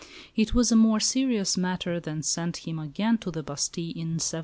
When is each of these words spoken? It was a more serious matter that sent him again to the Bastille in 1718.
It 0.35 0.55
was 0.55 0.71
a 0.71 0.75
more 0.75 0.99
serious 0.99 1.57
matter 1.57 1.99
that 1.99 2.25
sent 2.25 2.65
him 2.67 2.79
again 2.79 3.19
to 3.19 3.29
the 3.29 3.43
Bastille 3.43 3.91
in 3.93 4.17
1718. 4.17 4.39